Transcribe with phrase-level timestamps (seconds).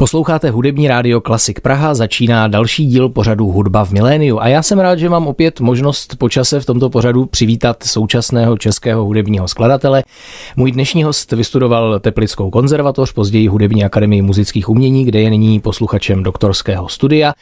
[0.00, 4.78] Posloucháte hudební rádio Klasik Praha, začíná další díl pořadu Hudba v miléniu a já jsem
[4.78, 10.02] rád, že mám opět možnost počase v tomto pořadu přivítat současného českého hudebního skladatele.
[10.56, 16.22] Můj dnešní host vystudoval Teplickou konzervatoř, později Hudební akademii muzických umění, kde je nyní posluchačem
[16.22, 17.32] doktorského studia.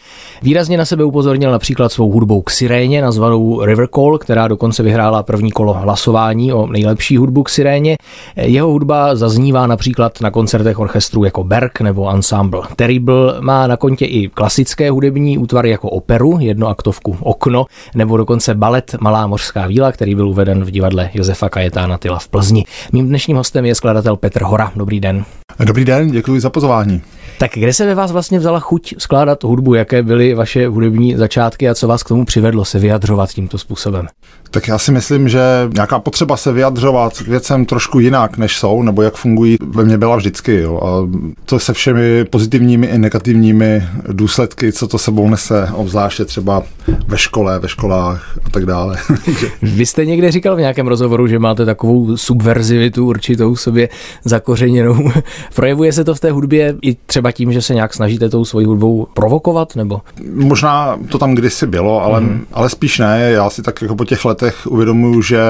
[0.43, 5.23] Výrazně na sebe upozornil například svou hudbou k siréně, nazvanou River Call, která dokonce vyhrála
[5.23, 7.97] první kolo hlasování o nejlepší hudbu k siréně.
[8.37, 12.77] Jeho hudba zaznívá například na koncertech orchestrů jako Berg nebo Ensemble Ensemble.
[12.77, 18.95] Terrible má na kontě i klasické hudební útvary jako operu, jednoaktovku Okno, nebo dokonce balet
[19.01, 22.65] Malá mořská víla, který byl uveden v divadle Josefa Kajetána Tyla v Plzni.
[22.93, 24.73] Mým dnešním hostem je skladatel Petr Hora.
[24.77, 25.25] Dobrý den.
[25.65, 27.03] Dobrý den, děkuji za pozvání.
[27.39, 29.75] Tak kde se ve vás vlastně vzala chuť skládat hudbu?
[29.75, 34.07] Jaké byly vaše hudební začátky a co vás k tomu přivedlo se vyjadřovat tímto způsobem?
[34.51, 35.41] Tak já si myslím, že
[35.75, 39.99] nějaká potřeba se vyjadřovat k věcem trošku jinak, než jsou, nebo jak fungují, ve mně
[39.99, 40.61] byla vždycky.
[40.61, 40.81] Jo.
[40.83, 41.09] A
[41.45, 46.63] to se všemi pozitivními i negativními důsledky, co to sebou nese, obzvláště třeba
[47.09, 48.99] ve škole, ve školách a tak dále.
[49.63, 53.89] Vy jste někde říkal v nějakém rozhovoru, že máte takovou subverzivitu určitou sobě
[54.25, 55.11] zakořeněnou.
[55.55, 58.67] Projevuje se to v té hudbě i třeba tím, že se nějak snažíte tou svojí
[58.67, 60.01] hudbou provokovat, nebo?
[60.35, 62.47] Možná to tam kdysi bylo, ale, mm.
[62.53, 63.31] ale spíš ne.
[63.31, 65.41] Já si tak jako po těch letech uvědomuju, že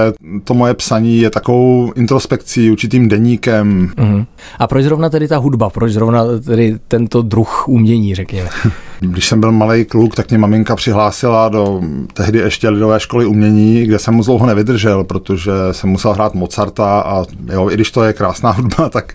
[0.45, 3.91] to moje psaní je takovou introspekcí, určitým deníkem.
[3.97, 4.25] Mm.
[4.59, 5.71] A proč zrovna tedy ta hudba?
[5.71, 8.49] Proč zrovna tedy tento druh umění, řekněme?
[9.01, 11.81] Když jsem byl malý kluk, tak mě maminka přihlásila do
[12.13, 17.01] tehdy ještě lidové školy umění, kde jsem moc dlouho nevydržel, protože jsem musel hrát Mozarta
[17.01, 19.15] a jo, i když to je krásná hudba, tak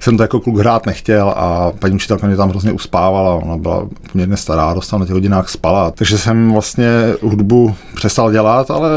[0.00, 3.88] jsem to jako kluk hrát nechtěl a paní učitelka mě tam hrozně uspávala, ona byla
[4.12, 6.88] poměrně stará, dostala na těch hodinách spala, takže jsem vlastně
[7.22, 8.90] hudbu přestal dělat, ale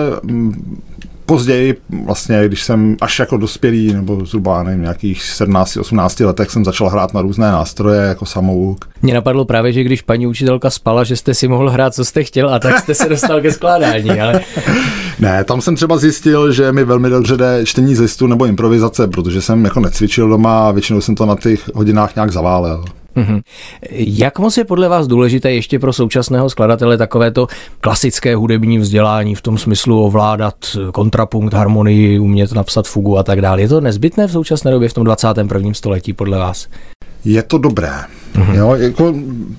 [1.25, 6.89] později, vlastně, když jsem až jako dospělý, nebo zhruba nevím, nějakých 17-18 letech jsem začal
[6.89, 8.89] hrát na různé nástroje, jako samouk.
[9.01, 12.23] Mě napadlo právě, že když paní učitelka spala, že jste si mohl hrát, co jste
[12.23, 14.41] chtěl, a tak jste se dostal ke skládání, ale...
[15.19, 19.07] ne, tam jsem třeba zjistil, že mi velmi dobře jde čtení z listu nebo improvizace,
[19.07, 22.85] protože jsem jako necvičil doma a většinou jsem to na těch hodinách nějak zaválel.
[23.15, 23.41] Mm-hmm.
[23.91, 27.47] Jak moc je podle vás důležité ještě pro současného skladatele takovéto
[27.81, 30.55] klasické hudební vzdělání v tom smyslu ovládat
[30.93, 33.61] kontrapunkt, harmonii, umět napsat fugu a tak dále?
[33.61, 35.73] Je to nezbytné v současné době v tom 21.
[35.73, 36.67] století podle vás?
[37.25, 37.91] Je to dobré.
[38.35, 38.55] Mm-hmm.
[38.55, 39.13] Jo, jako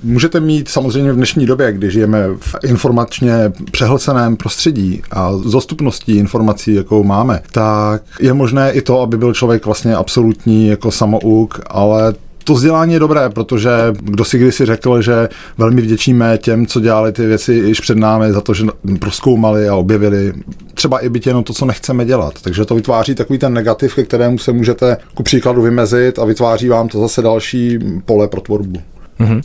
[0.04, 3.32] můžete mít samozřejmě v dnešní době, kdy žijeme v informačně
[3.70, 9.34] přehlceném prostředí a s dostupností informací, jakou máme, tak je možné i to, aby byl
[9.34, 12.14] člověk vlastně absolutní jako samouk, ale
[12.46, 13.70] to vzdělání je dobré, protože
[14.00, 18.32] kdo si kdysi řekl, že velmi vděčíme těm, co dělali ty věci již před námi
[18.32, 18.66] za to, že
[19.00, 20.32] proskoumali a objevili
[20.74, 22.34] třeba i byť jenom to, co nechceme dělat.
[22.42, 26.68] Takže to vytváří takový ten negativ, ke kterému se můžete ku příkladu vymezit a vytváří
[26.68, 28.80] vám to zase další pole pro tvorbu.
[29.20, 29.40] Mm-hmm.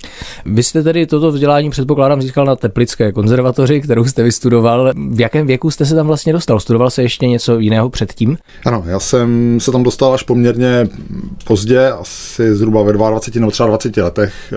[0.45, 4.91] Vy jste tedy toto vzdělání předpokládám získal na Teplické konzervatoři, kterou jste vystudoval.
[5.11, 6.59] V jakém věku jste se tam vlastně dostal?
[6.59, 8.37] Studoval se ještě něco jiného předtím?
[8.65, 10.87] Ano, já jsem se tam dostal až poměrně
[11.43, 14.53] pozdě, asi zhruba ve 22 nebo třeba 20 letech.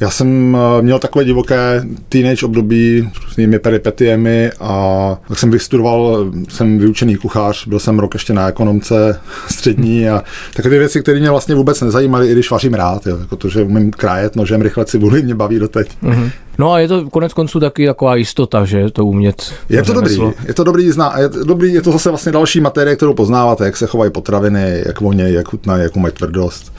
[0.00, 6.30] Já jsem eh, měl takové divoké teenage období s různými peripetiemi a tak jsem vystudoval,
[6.48, 10.22] jsem vyučený kuchař, byl jsem rok ještě na ekonomce střední a
[10.56, 13.62] takové věci, které mě vlastně vůbec nezajímaly, i když vařím rád, jo, jako to, že
[13.62, 15.88] umím krájet nož nožem rychle cibuli mě baví doteď.
[16.02, 16.30] Mm-hmm.
[16.58, 19.52] No a je to konec konců taky taková jistota, že to umět.
[19.68, 22.60] Je to dobrý, je to dobrý, zná, je to dobrý, je to zase vlastně další
[22.60, 26.72] materie, kterou poznáváte, jak se chovají potraviny, jak voně, jak chutnají, jakou mají tvrdost.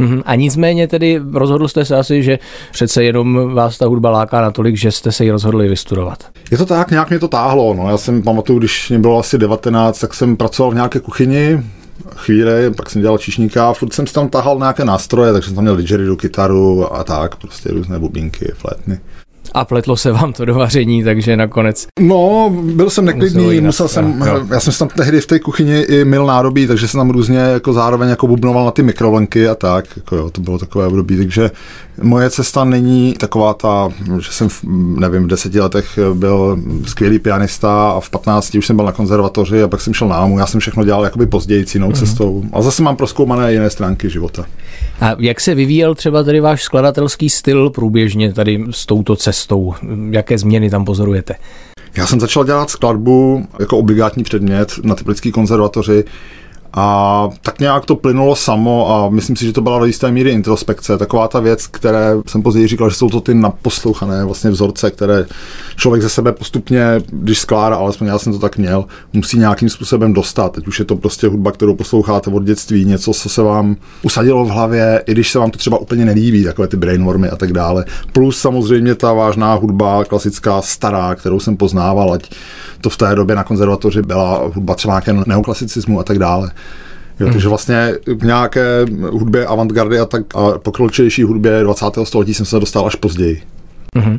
[0.00, 0.22] Mm-hmm.
[0.26, 2.38] A nicméně tedy rozhodl jste se asi, že
[2.72, 6.24] přece jenom vás ta hudba láká natolik, že jste se ji rozhodli vystudovat.
[6.50, 7.74] Je to tak, nějak mě to táhlo.
[7.74, 7.88] No.
[7.90, 11.62] Já jsem pamatuju, když mě bylo asi 19, tak jsem pracoval v nějaké kuchyni,
[12.16, 15.54] chvíli, pak jsem dělal číšníka a furt jsem si tam tahal nějaké nástroje, takže jsem
[15.54, 19.00] tam měl didgeridoo, kytaru a tak, prostě různé bubínky, flétny.
[19.56, 21.86] A pletlo se vám to do vaření, takže nakonec.
[22.00, 24.26] No, byl jsem neklidný, musel jsem, no.
[24.50, 27.72] já jsem tam tehdy v té kuchyni i mil nádobí, takže jsem tam různě jako
[27.72, 31.50] zároveň jako bubnoval na ty mikrovlnky a tak, jako jo, to bylo takové období, takže
[32.02, 33.88] moje cesta není taková ta,
[34.20, 34.64] že jsem, v,
[35.00, 39.62] nevím, v deseti letech byl skvělý pianista a v 15 už jsem byl na konzervatoři
[39.62, 40.38] a pak jsem šel na AMU.
[40.38, 41.98] Já jsem všechno dělal jakoby později jinou mm-hmm.
[41.98, 42.44] cestou.
[42.52, 44.44] A zase mám proskoumané jiné stránky života.
[45.00, 49.45] A jak se vyvíjel třeba tady váš skladatelský styl průběžně tady s touto cestou?
[50.10, 51.34] Jaké změny tam pozorujete?
[51.96, 56.04] Já jsem začal dělat skladbu jako obligátní předmět na Teplické konzervatoři
[56.78, 60.30] A tak nějak to plynulo samo a myslím si, že to byla do jisté míry
[60.30, 60.98] introspekce.
[60.98, 65.26] Taková ta věc, které jsem později říkal, že jsou to ty naposlouchané vlastně vzorce, které
[65.76, 70.12] člověk ze sebe postupně, když skládá, alespoň já jsem to tak měl, musí nějakým způsobem
[70.12, 70.52] dostat.
[70.52, 74.44] Teď už je to prostě hudba, kterou posloucháte od dětství, něco, co se vám usadilo
[74.44, 77.52] v hlavě, i když se vám to třeba úplně nelíbí, takové ty brainwormy a tak
[77.52, 77.84] dále.
[78.12, 82.30] Plus samozřejmě ta vážná hudba, klasická, stará, kterou jsem poznával, ať
[82.80, 86.50] to v té době na konzervatoři byla hudba třeba nějaké neoklasicismu a tak dále.
[87.20, 87.28] Jo.
[87.32, 91.86] Takže vlastně k nějaké hudbě avantgardy a tak a pokročilejší hudbě 20.
[92.04, 93.42] století jsem se dostal až později.
[93.96, 94.18] Mm-hmm.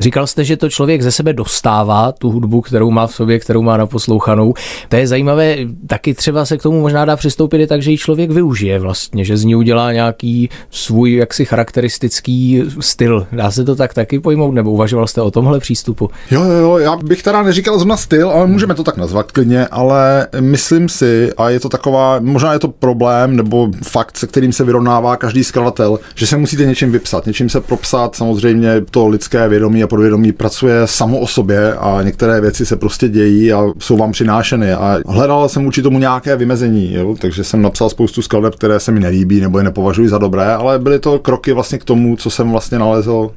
[0.00, 3.62] Říkal jste, že to člověk ze sebe dostává, tu hudbu, kterou má v sobě, kterou
[3.62, 4.54] má naposlouchanou.
[4.88, 5.56] To je zajímavé,
[5.86, 9.24] taky třeba se k tomu možná dá přistoupit i tak, že ji člověk využije vlastně,
[9.24, 13.26] že z ní udělá nějaký svůj jaksi charakteristický styl.
[13.32, 16.10] Dá se to tak taky pojmout, nebo uvažoval jste o tomhle přístupu?
[16.30, 19.66] Jo, jo, jo, já bych teda neříkal zrovna styl, ale můžeme to tak nazvat klidně,
[19.66, 24.52] ale myslím si, a je to taková, možná je to problém, nebo fakt, se kterým
[24.52, 29.48] se vyrovnává každý skladatel, že se musíte něčím vypsat, něčím se propsat, samozřejmě to lidské
[29.48, 33.96] vědomí a podvědomí pracuje samo o sobě a některé věci se prostě dějí a jsou
[33.96, 34.72] vám přinášeny.
[34.72, 37.16] A hledal jsem vůči tomu nějaké vymezení, jo?
[37.20, 40.78] takže jsem napsal spoustu skladeb, které se mi nelíbí nebo je nepovažuji za dobré, ale
[40.78, 43.30] byly to kroky vlastně k tomu, co jsem vlastně nalezl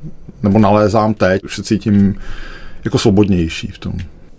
[0.43, 1.43] nebo nalézám teď.
[1.43, 2.15] Už se cítím
[2.85, 3.93] jako svobodnější v tom.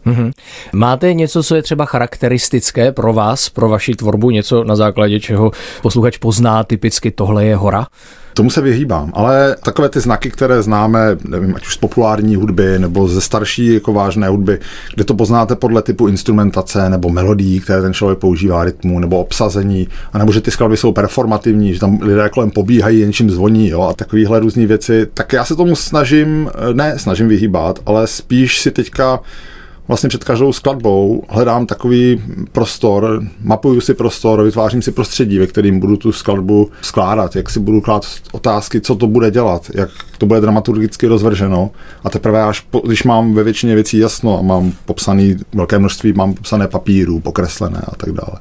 [0.07, 0.33] Mm-hmm.
[0.73, 5.51] Máte něco, co je třeba charakteristické pro vás, pro vaši tvorbu, něco na základě čeho
[5.83, 7.87] posluchač pozná typicky tohle je hora?
[8.35, 12.79] Tomu se vyhýbám, ale takové ty znaky, které známe, nevím, ať už z populární hudby
[12.79, 14.59] nebo ze starší jako vážné hudby,
[14.95, 19.89] kde to poznáte podle typu instrumentace nebo melodií, které ten člověk používá, rytmu nebo obsazení,
[20.13, 23.83] a nebo že ty skladby jsou performativní, že tam lidé kolem pobíhají, něčím zvoní jo,
[23.83, 28.71] a takovéhle různé věci, tak já se tomu snažím, ne snažím vyhýbat, ale spíš si
[28.71, 29.21] teďka
[29.89, 32.23] vlastně před každou skladbou hledám takový
[32.53, 37.61] prostor, mapuju si prostor, vytvářím si prostředí, ve kterým budu tu skladbu skládat, jak si
[37.61, 41.71] budu klát otázky, co to bude dělat, jak to bude dramaturgicky rozvrženo
[42.05, 46.13] a teprve až po, když mám ve většině věcí jasno a mám popsaný velké množství,
[46.13, 48.41] mám popsané papíru, pokreslené a tak dále,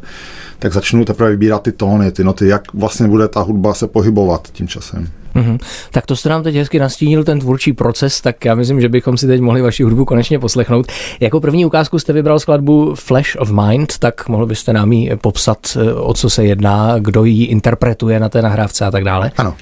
[0.60, 4.48] tak začnu teprve vybírat ty tóny, ty noty, jak vlastně bude ta hudba se pohybovat
[4.52, 5.08] tím časem.
[5.36, 5.58] Mm-hmm.
[5.92, 9.18] Tak to jste nám teď hezky nastínil ten tvůrčí proces, tak já myslím, že bychom
[9.18, 10.88] si teď mohli vaši hudbu konečně poslechnout.
[11.20, 15.78] Jako první ukázku jste vybral skladbu Flash of Mind, tak mohl byste nám ji popsat,
[15.82, 19.32] eh, o co se jedná, kdo ji interpretuje na té nahrávce a tak dále?
[19.38, 19.56] Ano.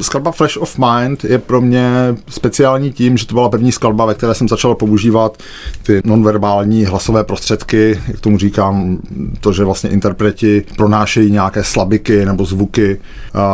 [0.00, 1.90] Skladba Flash of Mind je pro mě
[2.28, 5.36] speciální tím, že to byla první skladba, ve které jsem začal používat
[5.82, 8.98] ty nonverbální hlasové prostředky, jak tomu říkám,
[9.40, 13.00] to, že vlastně interpreti pronášejí nějaké slabiky nebo zvuky.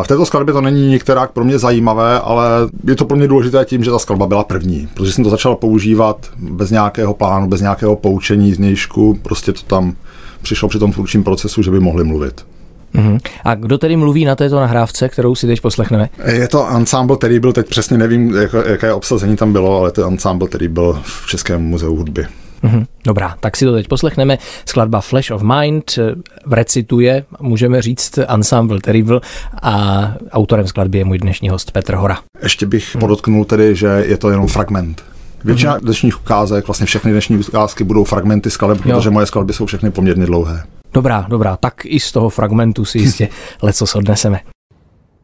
[0.03, 2.47] V této skladbě to není některá pro mě zajímavé, ale
[2.85, 5.57] je to pro mě důležité tím, že ta skladba byla první, protože jsem to začal
[5.57, 9.95] používat bez nějakého plánu, bez nějakého poučení z nějšku, prostě to tam
[10.43, 12.45] přišlo při tom tvůrčím procesu, že by mohli mluvit.
[12.95, 13.21] Uh-huh.
[13.45, 16.09] A kdo tedy mluví na této nahrávce, kterou si teď poslechneme?
[16.27, 20.01] Je to ensemble, který byl, teď přesně nevím, jak, jaké obsazení tam bylo, ale to
[20.01, 22.27] je ensemble, který byl v Českém muzeu hudby.
[22.65, 22.87] Uh-huh.
[23.05, 24.39] Dobrá, tak si to teď poslechneme.
[24.67, 26.15] Skladba Flash of Mind eh,
[26.51, 29.21] recituje, můžeme říct, Ensemble Terrible
[29.63, 32.19] a autorem skladby je můj dnešní host Petr Hora.
[32.43, 33.01] Ještě bych uh-huh.
[33.01, 35.03] podotknul tedy, že je to jenom fragment.
[35.45, 35.85] Většina uh-huh.
[35.85, 40.27] dnešních ukázek, vlastně všechny dnešní ukázky budou fragmenty skladeb, protože moje skladby jsou všechny poměrně
[40.27, 40.63] dlouhé.
[40.95, 43.29] Dobrá, dobrá, tak i z toho fragmentu si jistě
[43.63, 44.41] leco odneseme.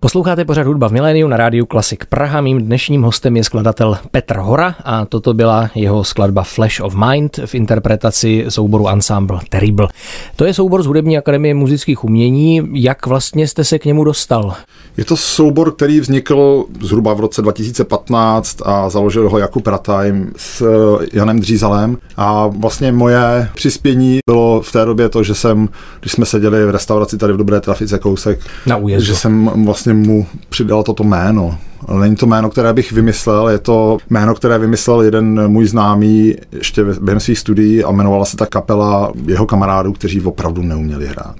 [0.03, 2.41] Posloucháte pořád hudba v miléniu na rádiu Klasik Praha.
[2.41, 7.41] Mým dnešním hostem je skladatel Petr Hora a toto byla jeho skladba Flash of Mind
[7.47, 9.89] v interpretaci souboru Ensemble Terrible.
[10.37, 12.63] To je soubor z Hudební akademie muzických umění.
[12.73, 14.55] Jak vlastně jste se k němu dostal?
[14.97, 20.67] Je to soubor, který vznikl zhruba v roce 2015 a založil ho Jakub Ratajm s
[21.13, 21.99] Janem Dřízalem.
[22.17, 25.69] A vlastně moje přispění bylo v té době to, že jsem,
[26.01, 29.07] když jsme seděli v restauraci tady v Dobré trafice kousek, na újezdu.
[29.07, 31.59] že jsem vlastně mu přidal toto jméno.
[32.01, 36.85] Není to jméno, které bych vymyslel, je to jméno, které vymyslel jeden můj známý ještě
[36.85, 41.37] během svých studií a jmenovala se ta kapela jeho kamarádů, kteří opravdu neuměli hrát.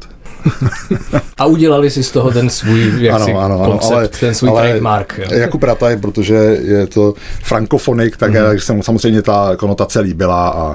[1.39, 4.51] a udělali si z toho ten svůj jaksi, ano, ano, ano, koncept, ale, ten svůj
[4.51, 5.19] ale trademark.
[5.19, 5.39] Jo.
[5.39, 8.59] Jako Prataj, protože je to frankofonik, tak mm-hmm.
[8.59, 10.75] se mu samozřejmě ta konotace líbila a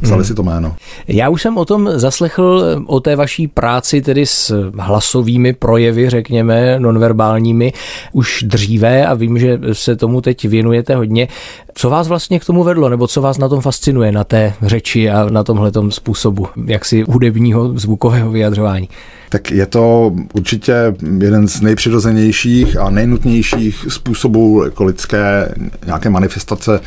[0.00, 0.24] vzali hmm.
[0.24, 0.76] si to jméno.
[1.08, 6.80] Já už jsem o tom zaslechl o té vaší práci tedy s hlasovými projevy, řekněme,
[6.80, 7.72] nonverbálními,
[8.12, 11.28] už dříve a vím, že se tomu teď věnujete hodně.
[11.74, 15.10] Co vás vlastně k tomu vedlo, nebo co vás na tom fascinuje, na té řeči
[15.10, 18.88] a na tomhle způsobu, jaksi hudebního zvukového vyjadřování?
[19.28, 20.74] Tak je to určitě
[21.18, 25.54] jeden z nejpřirozenějších a nejnutnějších způsobů jako lidské
[25.86, 26.80] nějaké manifestace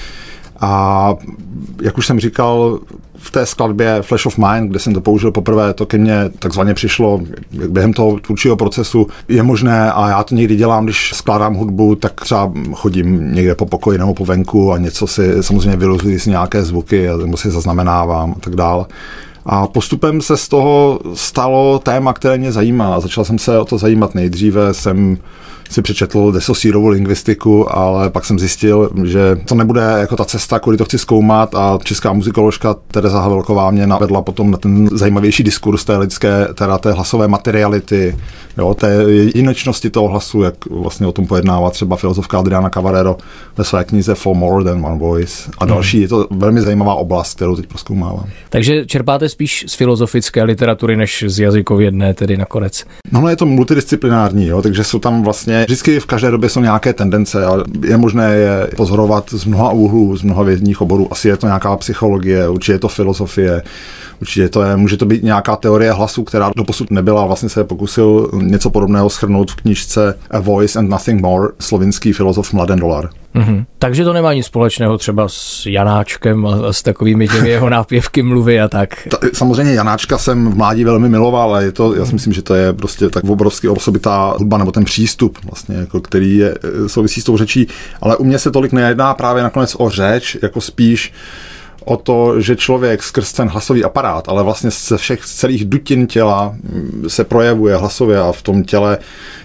[0.61, 1.13] A
[1.81, 2.79] jak už jsem říkal,
[3.17, 6.73] v té skladbě Flash of Mind, kde jsem to použil poprvé, to ke mně takzvaně
[6.73, 7.21] přišlo
[7.69, 9.07] během toho tvůrčího procesu.
[9.27, 13.65] Je možné, a já to někdy dělám, když skládám hudbu, tak třeba chodím někde po
[13.65, 18.31] pokoji nebo po venku a něco si samozřejmě vyluzuji si nějaké zvuky, nebo si zaznamenávám
[18.31, 18.85] a tak dále.
[19.45, 22.99] A postupem se z toho stalo téma, které mě zajímá.
[22.99, 25.17] Začal jsem se o to zajímat nejdříve, jsem
[25.69, 30.77] si přečetl desosírovou lingvistiku, ale pak jsem zjistil, že to nebude jako ta cesta, kudy
[30.77, 35.83] to chci zkoumat a česká muzikoložka Tereza Havelková mě navedla potom na ten zajímavější diskurs
[35.83, 38.17] té lidské, teda té hlasové materiality,
[38.57, 43.17] jo, té jinečnosti toho hlasu, jak vlastně o tom pojednává třeba filozofka Adriana Cavarero
[43.57, 45.97] ve své knize For More Than One Voice a další.
[45.97, 46.01] Hmm.
[46.01, 48.25] Je to velmi zajímavá oblast, kterou teď proskoumávám.
[48.49, 52.85] Takže čerpáte spíš z filozofické literatury, než z jazykovědné tedy nakonec?
[53.11, 56.59] No, no je to multidisciplinární, jo, takže jsou tam vlastně vždycky v každé době jsou
[56.59, 61.07] nějaké tendence a je možné je pozorovat z mnoha úhlů, z mnoha vědních oborů.
[61.11, 63.61] Asi je to nějaká psychologie, určitě je to filozofie,
[64.21, 67.25] Určitě to je, může to být nějaká teorie hlasu, která doposud nebyla.
[67.25, 72.53] Vlastně se pokusil něco podobného schrnout v knižce A Voice and Nothing More, slovinský filozof
[72.53, 73.09] Mladen Dolar.
[73.35, 73.65] Mm-hmm.
[73.79, 78.61] Takže to nemá nic společného třeba s Janáčkem a s takovými těmi jeho nápěvky mluvy
[78.61, 79.07] a tak.
[79.09, 82.41] Ta, samozřejmě Janáčka jsem v mládí velmi miloval, ale je to, já si myslím, že
[82.41, 86.55] to je prostě tak obrovský osobitá hudba nebo ten přístup, vlastně, jako, který je,
[86.87, 87.67] souvisí s tou řečí,
[88.01, 91.13] ale u mě se tolik nejedná právě nakonec o řeč, jako spíš
[91.85, 96.55] o to, že člověk skrz ten hlasový aparát, ale vlastně ze všech celých dutin těla
[96.63, 98.97] mm, se projevuje hlasově a v tom těle,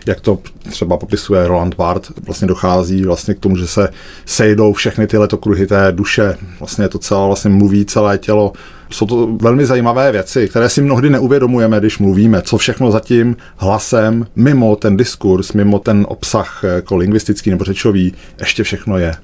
[0.06, 0.38] jak to
[0.70, 3.88] třeba popisuje Roland Barth, vlastně dochází vlastně k tomu, že se
[4.26, 8.52] sejdou všechny tyhle kruhy té duše, vlastně to celé vlastně mluví celé tělo.
[8.90, 14.26] Jsou to velmi zajímavé věci, které si mnohdy neuvědomujeme, když mluvíme, co všechno zatím hlasem,
[14.36, 19.14] mimo ten diskurs, mimo ten obsah jako lingvistický nebo řečový, ještě všechno je.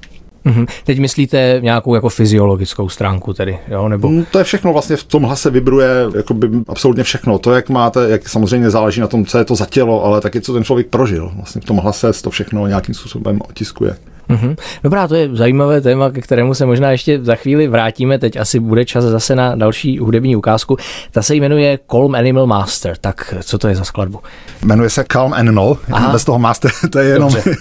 [0.45, 0.67] Mm-hmm.
[0.83, 3.89] Teď myslíte nějakou jako fyziologickou stránku tedy, jo?
[3.89, 4.09] Nebo...
[4.09, 7.39] Mm, to je všechno vlastně v tom hlase vibruje jakoby absolutně všechno.
[7.39, 10.41] To, jak máte, jak samozřejmě záleží na tom, co je to za tělo, ale taky
[10.41, 11.31] co ten člověk prožil.
[11.35, 13.95] Vlastně v tom hlase to všechno nějakým způsobem otiskuje.
[14.29, 14.55] Mm-hmm.
[14.83, 18.19] Dobrá, to je zajímavé téma, ke kterému se možná ještě za chvíli vrátíme.
[18.19, 20.77] Teď asi bude čas zase na další hudební ukázku.
[21.11, 22.97] Ta se jmenuje Calm Animal Master.
[23.01, 24.19] Tak co to je za skladbu?
[24.63, 26.11] Jmenuje se Calm Animal, Aha.
[26.11, 27.33] bez toho Master, to je jenom...
[27.33, 27.55] Dobře.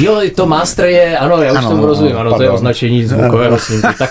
[0.00, 2.36] Jo, to Master je, ano, já už ano, tomu rozumím, ano, pardon.
[2.38, 3.88] to je označení zvukového snímku.
[3.98, 4.10] Tak.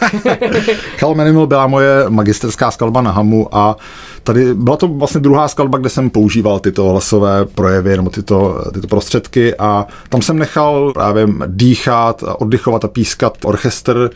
[1.00, 3.76] Calm Animal byla moje magisterská skladba na Hamu a
[4.24, 8.88] Tady byla to vlastně druhá skladba, kde jsem používal tyto hlasové projevy nebo tyto, tyto
[8.88, 14.10] prostředky a tam jsem nechal právě dýchat, oddychovat a pískat orchestr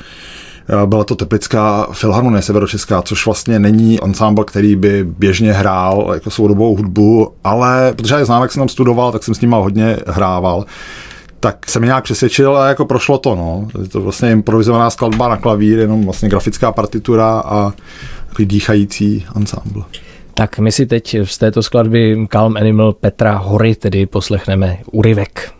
[0.86, 6.76] byla to Teplická filharmonie severočeská, což vlastně není ensemble, který by běžně hrál jako soudobou
[6.76, 10.66] hudbu, ale protože já znám, jak jsem tam studoval, tak jsem s nima hodně hrával
[11.40, 13.68] tak se mi nějak přesvědčil a jako prošlo to, no.
[13.82, 17.74] Je to vlastně improvizovaná skladba na klavír, jenom vlastně grafická partitura a
[18.36, 19.84] takový dýchající ensemble.
[20.34, 25.52] Tak my si teď z této skladby Calm Animal Petra Hory tedy poslechneme úryvek.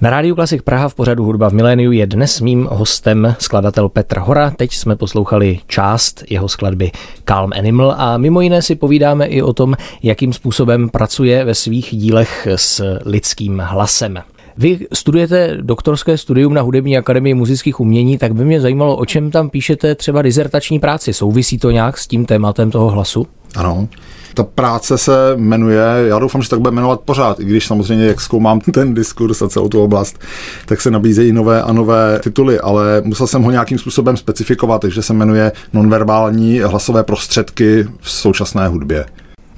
[0.00, 4.18] Na rádiu Klasik Praha v pořadu Hudba v miléniu je dnes mým hostem skladatel Petr
[4.18, 4.50] Hora.
[4.50, 6.90] Teď jsme poslouchali část jeho skladby
[7.24, 11.88] Calm Animal a mimo jiné si povídáme i o tom, jakým způsobem pracuje ve svých
[11.96, 14.18] dílech s lidským hlasem.
[14.58, 19.30] Vy studujete doktorské studium na Hudební akademii muzických umění, tak by mě zajímalo, o čem
[19.30, 21.12] tam píšete třeba dizertační práci.
[21.12, 23.26] Souvisí to nějak s tím tématem toho hlasu?
[23.56, 23.88] Ano.
[24.34, 28.20] Ta práce se jmenuje, já doufám, že tak bude jmenovat pořád, i když samozřejmě, jak
[28.20, 30.18] zkoumám ten diskurs a celou tu oblast,
[30.66, 35.02] tak se nabízejí nové a nové tituly, ale musel jsem ho nějakým způsobem specifikovat, takže
[35.02, 39.06] se jmenuje nonverbální hlasové prostředky v současné hudbě.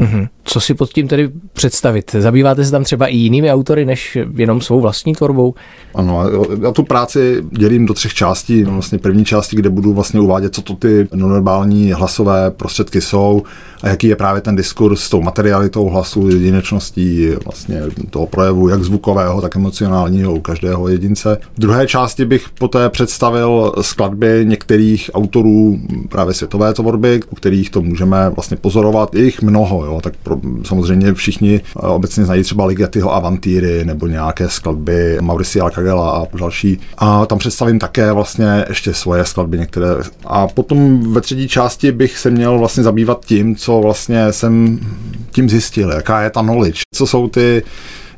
[0.00, 0.28] Mm-hmm.
[0.44, 2.16] Co si pod tím tedy představit?
[2.18, 5.54] Zabýváte se tam třeba i jinými autory, než jenom svou vlastní tvorbou?
[5.94, 6.22] Ano,
[6.62, 8.64] já tu práci dělím do třech částí.
[8.64, 13.42] Vlastně první části, kde budu vlastně uvádět, co to ty nonverbální hlasové prostředky jsou
[13.82, 18.84] a jaký je právě ten diskurs s tou materialitou hlasu, jedinečností vlastně toho projevu, jak
[18.84, 21.38] zvukového, tak emocionálního u každého jedince.
[21.56, 27.82] V druhé části bych poté představil skladby některých autorů právě světové tvorby, u kterých to
[27.82, 29.14] můžeme vlastně pozorovat.
[29.14, 34.06] Je jich mnoho, jo, tak pro, samozřejmě všichni eh, obecně znají třeba Ligetyho Avantýry nebo
[34.06, 36.78] nějaké skladby Mauricia Kagela a další.
[36.98, 39.86] A tam představím také vlastně ještě svoje skladby některé.
[40.26, 44.78] A potom ve třetí části bych se měl vlastně zabývat tím, co vlastně jsem
[45.30, 47.62] tím zjistil, jaká je ta knowledge, co jsou ty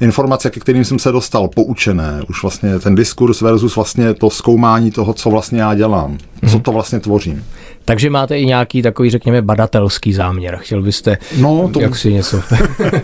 [0.00, 4.90] informace, ke kterým jsem se dostal, poučené, už vlastně ten diskurs versus vlastně to zkoumání
[4.90, 6.60] toho, co vlastně já dělám, co mhm.
[6.60, 7.44] to vlastně tvořím.
[7.84, 10.58] Takže máte i nějaký takový, řekněme, badatelský záměr.
[10.60, 12.40] Chtěl byste no, to, jak si něco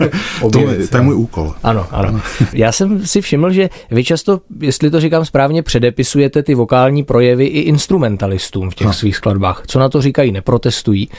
[0.51, 1.53] to, je, to je můj úkol.
[1.63, 2.21] Ano, ano, ano.
[2.53, 7.45] Já jsem si všiml, že vy často, jestli to říkám správně, předepisujete ty vokální projevy
[7.45, 8.93] i instrumentalistům v těch no.
[8.93, 9.63] svých skladbách.
[9.67, 10.31] Co na to říkají?
[10.31, 11.09] Neprotestují?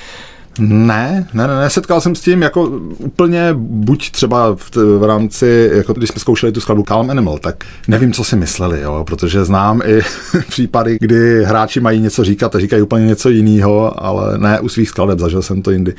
[0.59, 2.65] Ne, ne, ne, ne, setkal jsem s tím jako
[2.99, 7.65] úplně buď třeba v, v rámci, jako když jsme zkoušeli tu skladbu Calm Animal, tak
[7.89, 10.01] nevím, co si mysleli, jo, protože znám i
[10.49, 14.89] případy, kdy hráči mají něco říkat a říkají úplně něco jiného, ale ne u svých
[14.89, 15.95] skladeb, zažil jsem to jindy.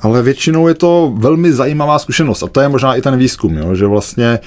[0.00, 3.74] Ale většinou je to velmi zajímavá zkušenost a to je možná i ten výzkum, jo,
[3.74, 4.38] že vlastně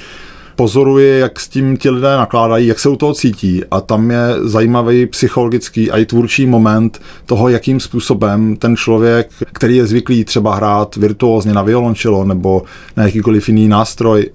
[0.56, 4.20] pozoruji, jak s tím ti lidé nakládají, jak se u toho cítí a tam je
[4.44, 10.56] zajímavý psychologický a i tvůrčí moment toho, jakým způsobem ten člověk, který je zvyklý třeba
[10.56, 12.64] hrát virtuózně na violončelo nebo
[12.98, 14.30] na jakýkoliv jiný nástroj,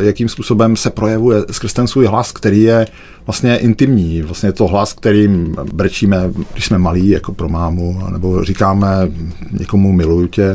[0.00, 2.86] jakým způsobem se projevuje skrz ten svůj hlas, který je
[3.26, 4.22] vlastně intimní.
[4.22, 8.88] Vlastně je to hlas, kterým brečíme, když jsme malí, jako pro mámu, nebo říkáme
[9.50, 10.54] někomu miluju tě.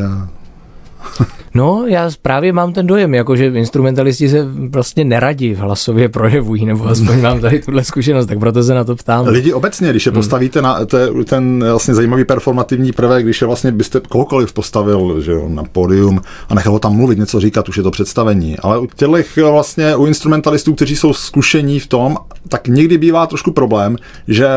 [1.54, 6.66] No, já právě mám ten dojem, jako že instrumentalisti se vlastně neradi v hlasově projevují,
[6.66, 9.28] nebo aspoň mám tady tuhle zkušenost, tak proto se na to ptám.
[9.28, 10.20] Lidi obecně, když je hmm.
[10.20, 15.32] postavíte na te, ten vlastně zajímavý performativní prvek, když je vlastně byste kohokoliv postavil že
[15.32, 18.60] jo, na pódium a nechal ho tam mluvit, něco říkat, už je to představení.
[18.60, 22.18] Ale u těch vlastně u instrumentalistů, kteří jsou zkušení v tom,
[22.50, 24.48] tak někdy bývá trošku problém, že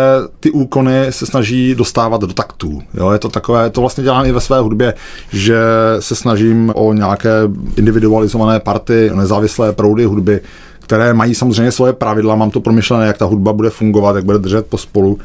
[0.40, 2.82] ty úkony se snaží dostávat do taktů.
[2.94, 4.94] Jo, je to takové, to vlastně dělám i ve své hudbě,
[5.32, 5.61] že
[6.00, 7.30] se snažím o nějaké
[7.76, 10.40] individualizované party, nezávislé proudy hudby,
[10.80, 14.38] které mají samozřejmě svoje pravidla, mám to promyšlené, jak ta hudba bude fungovat, jak bude
[14.38, 15.18] držet pospolu,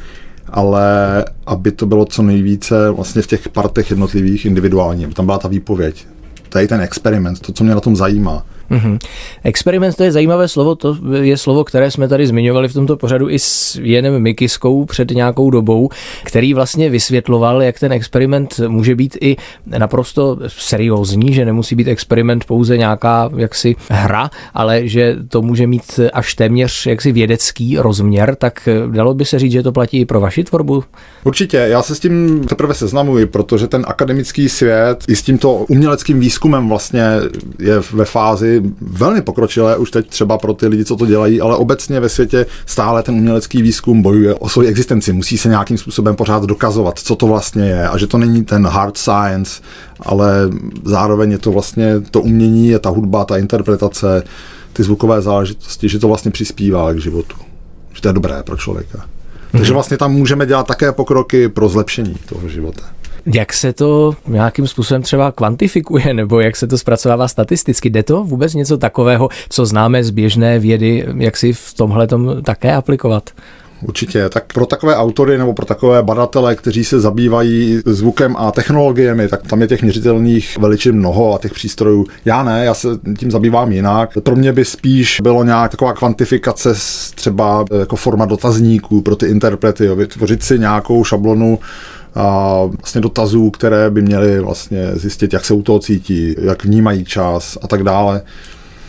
[0.48, 5.38] ale aby to bylo co nejvíce vlastně v těch partech jednotlivých individuálně, aby tam byla
[5.38, 6.06] ta výpověď.
[6.48, 8.44] To je ten experiment, to, co mě na tom zajímá.
[8.70, 8.98] Mm-hmm.
[9.44, 13.30] Experiment to je zajímavé slovo, to je slovo, které jsme tady zmiňovali v tomto pořadu
[13.30, 15.88] i s Jenem Mikiskou před nějakou dobou,
[16.24, 19.36] který vlastně vysvětloval, jak ten experiment může být i
[19.78, 26.00] naprosto seriózní, že nemusí být experiment pouze nějaká jaksi hra, ale že to může mít
[26.12, 30.20] až téměř jaksi vědecký rozměr, tak dalo by se říct, že to platí i pro
[30.20, 30.84] vaši tvorbu?
[31.24, 36.20] Určitě, já se s tím teprve seznamuji, protože ten akademický svět i s tímto uměleckým
[36.20, 37.04] výzkumem vlastně
[37.58, 41.56] je ve fázi velmi pokročilé už teď třeba pro ty lidi, co to dělají, ale
[41.56, 45.12] obecně ve světě stále ten umělecký výzkum bojuje o svoji existenci.
[45.12, 48.66] Musí se nějakým způsobem pořád dokazovat, co to vlastně je a že to není ten
[48.66, 49.62] hard science,
[50.00, 50.50] ale
[50.84, 54.22] zároveň je to vlastně to umění, je ta hudba, ta interpretace,
[54.72, 57.36] ty zvukové záležitosti, že to vlastně přispívá k životu.
[57.94, 59.04] Že to je dobré pro člověka.
[59.50, 59.74] Takže mhm.
[59.74, 62.82] vlastně tam můžeme dělat také pokroky pro zlepšení toho života.
[63.26, 67.90] Jak se to nějakým způsobem třeba kvantifikuje, nebo jak se to zpracovává statisticky?
[67.90, 72.06] Jde to vůbec něco takového, co známe z běžné vědy, jak si v tomhle
[72.44, 73.30] také aplikovat?
[73.82, 74.28] Určitě.
[74.28, 79.46] Tak pro takové autory nebo pro takové badatele, kteří se zabývají zvukem a technologiemi, tak
[79.46, 82.06] tam je těch měřitelných veličin mnoho a těch přístrojů.
[82.24, 84.10] Já ne, já se tím zabývám jinak.
[84.22, 86.74] Pro mě by spíš bylo nějak taková kvantifikace
[87.14, 91.58] třeba jako forma dotazníků pro ty interprety, jo, vytvořit si nějakou šablonu
[92.14, 97.04] a vlastně dotazů, které by měly vlastně zjistit, jak se u toho cítí, jak vnímají
[97.04, 98.22] čas a tak dále.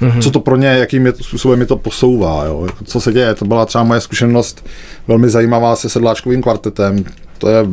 [0.02, 0.22] Mm-hmm.
[0.22, 2.66] Co to pro ně, jakým je, způsobem mi to posouvá, jo?
[2.66, 3.36] Jako, co se děje.
[3.36, 4.66] To byla třeba moje zkušenost
[5.08, 7.04] velmi zajímavá se sedláčkovým kvartetem.
[7.40, 7.66] To je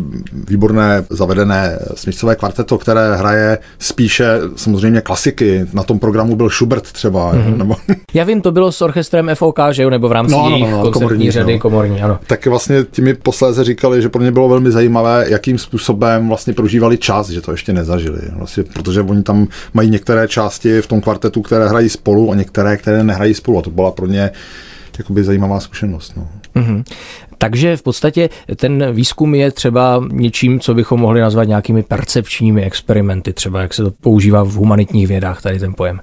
[0.49, 5.67] výborné zavedené smyslové kvarteto, které hraje spíše samozřejmě klasiky.
[5.73, 7.35] Na tom programu byl Schubert třeba.
[7.35, 7.57] Mm-hmm.
[7.57, 7.77] Nebo...
[8.15, 10.71] Já vím, to bylo s orchestrem FOK, že jo, nebo v rámci no, jejich no,
[10.71, 11.59] no, koncertní komorní, řady no.
[11.59, 12.19] komorní, ano.
[12.27, 16.53] Tak vlastně ti mi posléze říkali, že pro ně bylo velmi zajímavé, jakým způsobem vlastně
[16.53, 18.21] prožívali čas, že to ještě nezažili.
[18.33, 22.77] Vlastně, protože oni tam mají některé části v tom kvartetu, které hrají spolu a některé,
[22.77, 23.59] které nehrají spolu.
[23.59, 24.31] A to byla pro ně
[24.99, 26.13] jakoby zajímavá zkušenost.
[26.17, 26.29] No.
[26.57, 26.85] Mm-hmm.
[27.39, 33.33] Takže v podstatě ten výzkum je třeba něčím, co bychom mohli nazvat nějakými percepčními experimenty,
[33.33, 36.01] třeba jak se to používá v humanitních vědách, tady ten pojem.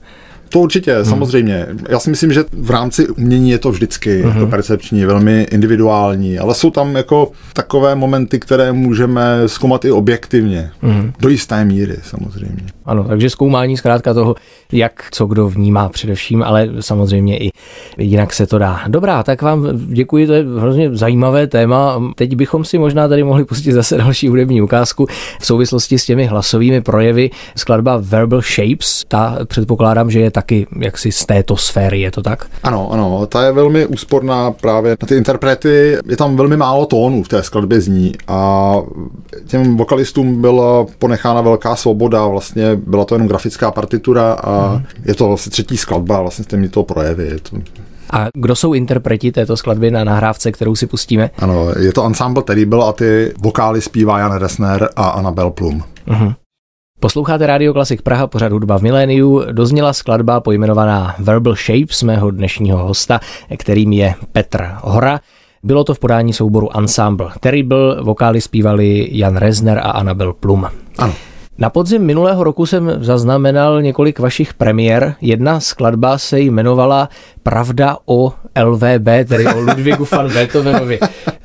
[0.54, 1.06] To určitě, hmm.
[1.06, 1.68] samozřejmě.
[1.90, 4.40] Já si myslím, že v rámci umění je to vždycky hmm.
[4.40, 10.72] to percepční, velmi individuální, ale jsou tam jako takové momenty, které můžeme zkoumat i objektivně.
[10.82, 11.14] Hmm.
[11.20, 12.62] Do jisté míry, samozřejmě.
[12.86, 14.36] Ano, takže zkoumání zkrátka toho,
[14.72, 17.50] jak co kdo vnímá především, ale samozřejmě i
[17.98, 18.80] jinak se to dá.
[18.88, 22.02] Dobrá, tak vám děkuji, to je hrozně zajímavé téma.
[22.16, 25.08] Teď bychom si možná tady mohli pustit zase další hudební ukázku
[25.40, 27.30] v souvislosti s těmi hlasovými projevy.
[27.56, 32.46] Skladba Verbal Shapes, ta předpokládám, že je taky jaksi z této sféry, je to tak?
[32.64, 37.24] Ano, ano, ta je velmi úsporná právě na ty interprety, je tam velmi málo tónů
[37.24, 38.76] v té skladbě zní a
[39.48, 44.86] těm vokalistům byla ponechána velká svoboda vlastně byla to jenom grafická partitura a hmm.
[45.06, 47.26] je to vlastně třetí skladba, vlastně jste mi to projevy.
[47.26, 47.58] Je to...
[48.14, 51.30] A kdo jsou interpreti této skladby na nahrávce, kterou si pustíme?
[51.40, 55.84] Ano, je to ensemble Terrible a ty vokály zpívá Jan Resner a Anabel Plum.
[56.08, 56.36] Uh-huh.
[57.00, 59.44] Posloucháte Radio Klasik Praha, pořad hudba v miléniu.
[59.52, 63.20] Dozněla skladba pojmenovaná Verbal Shapes mého dnešního hosta,
[63.58, 65.20] kterým je Petr Hora.
[65.64, 70.68] Bylo to v podání souboru Ensemble Terrible, vokály zpívali Jan Rezner a Anabel Plum.
[70.98, 71.14] Ano.
[71.58, 75.16] Na podzim minulého roku jsem zaznamenal několik vašich premiér.
[75.22, 77.10] Jedna skladba se jmenovala
[77.44, 81.00] Pravda o LVB, tedy o Ludvigu van Beethovenovi.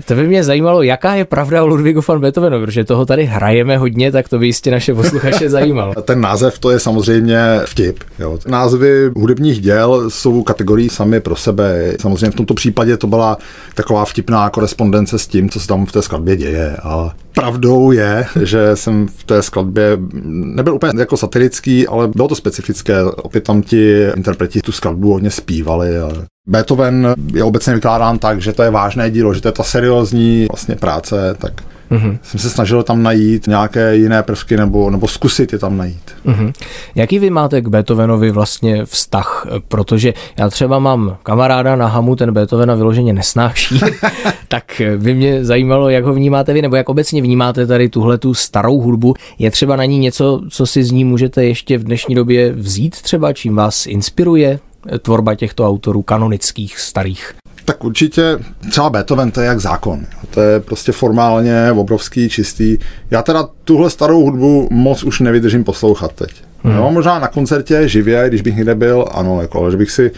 [0.04, 3.78] To by mě zajímalo, jaká je pravda o Ludvigu van Beethovenovi, protože toho tady hrajeme
[3.78, 5.94] hodně, tak to by jistě naše posluchače zajímalo.
[6.02, 7.98] Ten název to je samozřejmě vtip.
[8.18, 8.38] Jo.
[8.46, 11.92] Názvy hudebních děl jsou kategorii sami pro sebe.
[12.00, 13.38] Samozřejmě v tomto případě to byla
[13.74, 16.76] taková vtipná korespondence s tím, co se tam v té skladbě děje.
[16.82, 22.34] A pravdou je, že jsem v té skladbě nebyl úplně jako satirický, ale bylo to
[22.34, 23.04] specifické.
[23.04, 25.98] Opět tam ti interpreti tu skladbu hodně zpívali.
[25.98, 26.10] A
[26.46, 30.46] Beethoven je obecně vykládán tak, že to je vážné dílo, že to je ta seriózní
[30.52, 32.18] vlastně práce, tak Mm-hmm.
[32.22, 36.10] Jsem se snažil tam najít nějaké jiné prvky nebo, nebo zkusit je tam najít.
[36.26, 36.52] Mm-hmm.
[36.94, 39.46] Jaký vy máte k Beethovenovi vlastně vztah?
[39.68, 43.80] Protože já třeba mám kamaráda na Hamu, ten Beethovena vyloženě nesnáší,
[44.48, 48.34] tak by mě zajímalo, jak ho vnímáte vy, nebo jak obecně vnímáte tady tuhle tu
[48.34, 49.14] starou hudbu.
[49.38, 53.02] Je třeba na ní něco, co si z ní můžete ještě v dnešní době vzít
[53.02, 54.58] třeba, čím vás inspiruje?
[55.02, 57.34] tvorba těchto autorů kanonických, starých?
[57.68, 58.38] Tak určitě
[58.70, 60.06] třeba Beethoven to je jak zákon.
[60.30, 62.78] To je prostě formálně obrovský, čistý.
[63.10, 66.30] Já teda tuhle starou hudbu moc už nevydržím poslouchat teď.
[66.62, 66.76] Hmm.
[66.76, 70.10] Jo, možná na koncertě živě, když bych někde byl, ano, jako, ale že bych si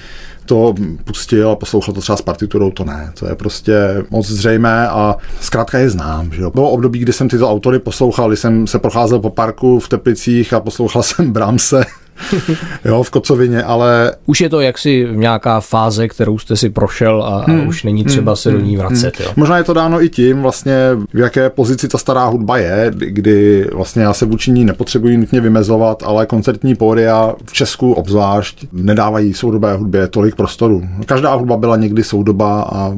[0.46, 3.12] to pustil a poslouchal to třeba s partiturou, to ne.
[3.18, 3.74] To je prostě
[4.10, 6.32] moc zřejmé a zkrátka je znám.
[6.32, 6.50] Že jo.
[6.54, 10.52] Bylo období, kdy jsem tyto autory poslouchal, když jsem se procházel po parku v Teplicích
[10.52, 11.84] a poslouchal jsem Bramse
[12.84, 14.12] jo, v Kocovině, ale...
[14.26, 17.60] Už je to jaksi nějaká fáze, kterou jste si prošel a, hmm.
[17.60, 18.36] a už není třeba hmm.
[18.36, 18.78] se do ní hmm.
[18.78, 19.18] vracet.
[19.18, 19.26] Hmm.
[19.26, 19.32] Jo.
[19.36, 20.76] Možná je to dáno i tím, vlastně,
[21.14, 25.40] v jaké pozici ta stará hudba je, kdy vlastně já se vůči ní nepotřebuji nutně
[25.40, 30.82] vymezovat, ale koncertní pódia v Česku obzvlášť nedávají soudobé hudbě tolik prostoru.
[31.06, 32.92] Každá hudba byla někdy soudoba a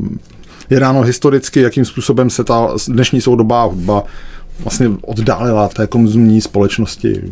[0.70, 4.04] je dáno historicky, jakým způsobem se ta dnešní soudobá hudba
[4.62, 7.22] vlastně oddálila té konzumní společnosti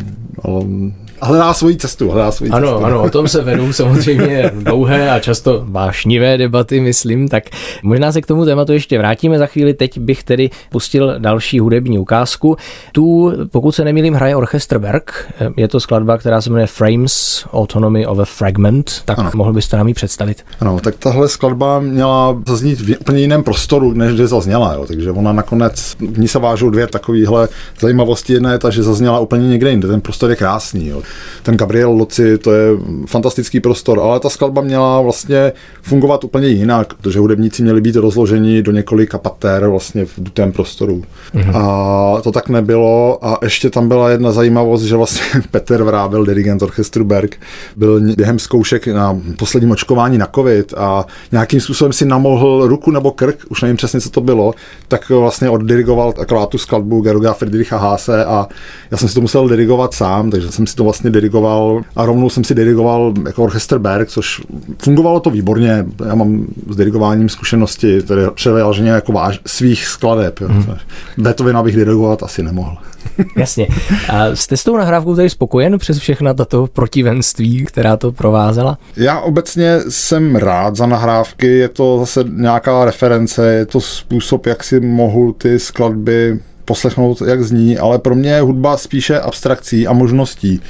[1.22, 2.84] hledá svoji cestu, hledá svoji ano, cestu.
[2.84, 7.44] Ano, o tom se vedou samozřejmě dlouhé a často vášnivé debaty, myslím, tak
[7.82, 9.74] možná se k tomu tématu ještě vrátíme za chvíli.
[9.74, 12.56] Teď bych tedy pustil další hudební ukázku.
[12.92, 15.32] Tu, pokud se nemýlím, hraje Orchestr Berg.
[15.56, 19.02] Je to skladba, která se jmenuje Frames Autonomy of a Fragment.
[19.04, 19.30] Tak ano.
[19.34, 20.44] mohl byste nám ji představit?
[20.60, 24.74] Ano, tak tahle skladba měla zaznít v úplně jiném prostoru, než kde zazněla.
[24.74, 24.86] Jo.
[24.86, 27.48] Takže ona nakonec, v ní se vážou dvě takovéhle
[27.80, 28.32] zajímavosti.
[28.32, 29.88] Jedna je ta, že zazněla úplně někde jinde.
[29.88, 30.88] Ten prostor je krásný.
[30.88, 31.02] Jo
[31.42, 32.70] ten Gabriel Loci, to je
[33.06, 38.62] fantastický prostor, ale ta skladba měla vlastně fungovat úplně jinak, protože hudebníci měli být rozloženi
[38.62, 41.02] do několika pater vlastně v dutém prostoru.
[41.34, 41.56] Mm-hmm.
[41.56, 46.62] A to tak nebylo a ještě tam byla jedna zajímavost, že vlastně Petr Vrábel, dirigent
[46.62, 47.36] orchestru Berg,
[47.76, 53.10] byl během zkoušek na posledním očkování na covid a nějakým způsobem si namohl ruku nebo
[53.10, 54.54] krk, už nevím přesně, co to bylo,
[54.88, 58.48] tak vlastně oddirigoval taková tu skladbu Georga Friedricha Hase a
[58.90, 62.30] já jsem si to musel dirigovat sám, takže jsem si to vlastně dirigoval a rovnou
[62.30, 64.42] jsem si dirigoval jako orchestr Berg, což
[64.78, 65.86] fungovalo to výborně.
[66.06, 70.40] Já mám s dirigováním zkušenosti, tedy převáženě jako váž, svých skladeb.
[70.40, 70.76] Hmm.
[71.18, 72.76] Beethovena bych dirigovat asi nemohl.
[73.36, 73.68] Jasně.
[74.08, 78.78] A jste s tou nahrávkou tady spokojen přes všechna tato protivenství, která to provázela?
[78.96, 84.64] Já obecně jsem rád za nahrávky, je to zase nějaká reference, je to způsob, jak
[84.64, 89.92] si mohu ty skladby poslechnout, jak zní, ale pro mě je hudba spíše abstrakcí a
[89.92, 90.60] možností.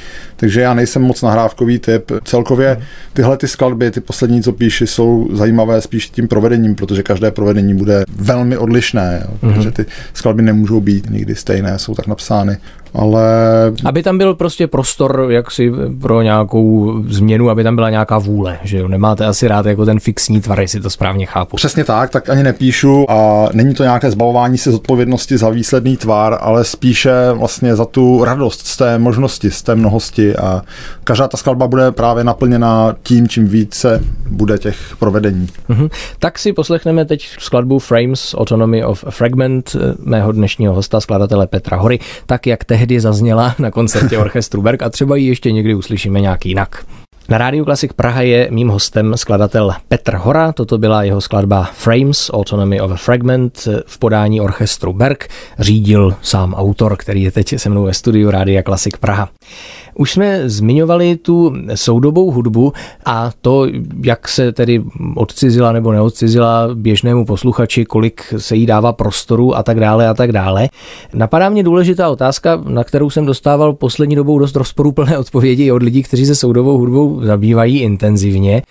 [0.40, 2.12] Takže já nejsem moc nahrávkový typ.
[2.24, 2.80] Celkově
[3.12, 7.74] tyhle ty skladby, ty poslední, co píši, jsou zajímavé spíš tím provedením, protože každé provedení
[7.74, 9.54] bude velmi odlišné, jo, mm-hmm.
[9.54, 12.56] protože ty skladby nemůžou být nikdy stejné, jsou tak napsány
[12.94, 13.22] ale...
[13.84, 18.78] Aby tam byl prostě prostor jaksi pro nějakou změnu, aby tam byla nějaká vůle, že
[18.78, 18.88] jo?
[18.88, 21.56] Nemáte asi rád jako ten fixní tvar, jestli to správně chápu.
[21.56, 26.38] Přesně tak, tak ani nepíšu a není to nějaké zbavování si zodpovědnosti za výsledný tvar,
[26.40, 30.62] ale spíše vlastně za tu radost z té možnosti, z té mnohosti a
[31.04, 35.48] každá ta skladba bude právě naplněna tím, čím více bude těch provedení.
[35.68, 35.90] Mm-hmm.
[36.18, 41.76] Tak si poslechneme teď skladbu Frames Autonomy of a Fragment mého dnešního hosta, skladatele Petra
[41.76, 46.20] Hory, tak jak tehdy zazněla na koncertě orchestru Berg a třeba ji ještě někdy uslyšíme
[46.20, 46.84] nějak jinak.
[47.28, 50.52] Na Rádiu Klasik Praha je mým hostem skladatel Petr Hora.
[50.52, 55.28] Toto byla jeho skladba Frames, Autonomy of a Fragment v podání orchestru Berg.
[55.58, 59.28] Řídil sám autor, který je teď se mnou ve studiu Rádia Klasik Praha.
[60.00, 62.72] Už jsme zmiňovali tu soudobou hudbu
[63.04, 63.66] a to,
[64.04, 64.82] jak se tedy
[65.16, 70.32] odcizila nebo neodcizila běžnému posluchači, kolik se jí dává prostoru a tak dále a tak
[70.32, 70.68] dále.
[71.14, 76.02] Napadá mě důležitá otázka, na kterou jsem dostával poslední dobou dost rozporuplné odpovědi od lidí,
[76.02, 78.62] kteří se soudobou hudbou zabývají intenzivně.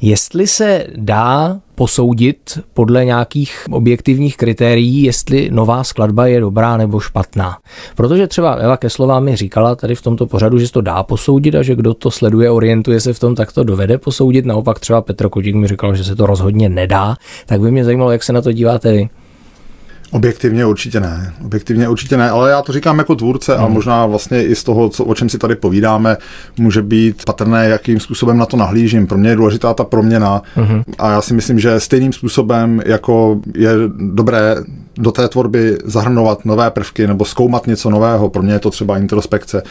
[0.00, 7.58] Jestli se dá posoudit podle nějakých objektivních kritérií, jestli nová skladba je dobrá nebo špatná.
[7.96, 11.54] Protože třeba Eva Keslová mi říkala tady v tomto pořadu, že se to dá posoudit
[11.54, 14.46] a že kdo to sleduje, orientuje se v tom, tak to dovede posoudit.
[14.46, 17.16] Naopak třeba Petr Kotík mi říkal, že se to rozhodně nedá.
[17.46, 19.08] Tak by mě zajímalo, jak se na to díváte vy.
[20.16, 21.32] Objektivně určitě ne.
[21.44, 23.64] Objektivně určitě ne, ale já to říkám jako tvůrce hmm.
[23.64, 26.16] a možná vlastně i z toho, co, o čem si tady povídáme,
[26.58, 29.06] může být patrné, jakým způsobem na to nahlížím.
[29.06, 30.82] Pro mě je důležitá ta proměna hmm.
[30.98, 34.56] a já si myslím, že stejným způsobem, jako je dobré
[34.98, 38.98] do té tvorby zahrnovat nové prvky nebo zkoumat něco nového, pro mě je to třeba
[38.98, 39.62] introspekce,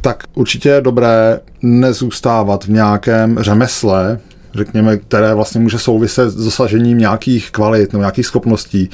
[0.00, 4.18] tak určitě je dobré nezůstávat v nějakém řemesle,
[4.54, 8.90] řekněme, které vlastně může souviset s dosažením nějakých kvalit nebo nějakých schopností,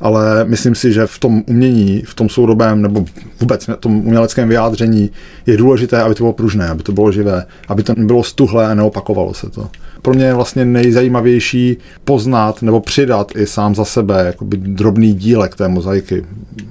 [0.00, 3.04] ale myslím si, že v tom umění, v tom soudobém nebo
[3.40, 5.10] vůbec v tom uměleckém vyjádření
[5.46, 8.74] je důležité, aby to bylo pružné, aby to bylo živé, aby to bylo stuhlé a
[8.74, 9.70] neopakovalo se to.
[10.02, 15.56] Pro mě je vlastně nejzajímavější poznat nebo přidat i sám za sebe jakoby drobný dílek
[15.56, 16.24] té mozaiky,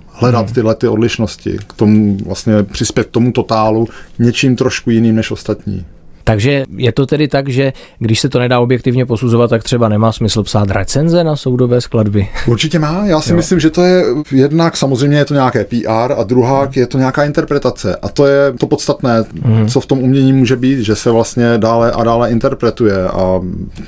[0.08, 0.54] hledat hmm.
[0.54, 3.88] tyhle ty odlišnosti, k tomu vlastně přispět k tomu totálu
[4.20, 5.86] něčím trošku jiným než ostatní.
[6.24, 10.12] Takže je to tedy tak, že když se to nedá objektivně posuzovat, tak třeba nemá
[10.12, 12.28] smysl psát recenze na soudové skladby?
[12.48, 13.06] Určitě má.
[13.06, 13.38] Já si jo.
[13.38, 17.24] myslím, že to je jednak samozřejmě je to nějaké PR a druhá je to nějaká
[17.24, 17.96] interpretace.
[17.96, 19.68] A to je to podstatné, hmm.
[19.68, 23.42] co v tom umění může být, že se vlastně dále a dále interpretuje a